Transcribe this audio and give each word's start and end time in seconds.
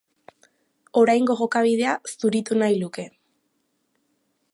Oraingo 1.01 1.35
jokabidea 1.41 1.93
zuritu 2.13 2.57
nahi 2.63 2.81
luke. 2.85 3.05